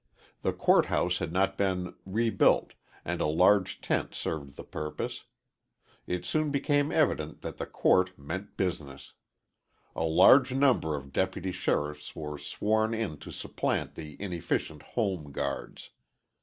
The 0.41 0.51
court 0.51 0.87
house 0.87 1.19
had 1.19 1.31
not 1.31 1.59
been 1.59 1.93
rebuilt 2.07 2.73
and 3.05 3.21
a 3.21 3.27
large 3.27 3.81
tent 3.81 4.15
served 4.15 4.55
the 4.55 4.63
purpose. 4.63 5.25
It 6.07 6.25
soon 6.25 6.49
became 6.49 6.91
evident 6.91 7.41
that 7.43 7.57
the 7.57 7.67
court 7.67 8.17
meant 8.17 8.57
business. 8.57 9.13
A 9.95 10.03
large 10.05 10.55
number 10.55 10.95
of 10.95 11.13
deputy 11.13 11.51
sheriffs 11.51 12.15
were 12.15 12.39
sworn 12.39 12.95
in 12.95 13.19
to 13.19 13.31
supplant 13.31 13.93
the 13.93 14.19
inefficient 14.19 14.81
Home 14.97 15.31
Guards. 15.31 15.91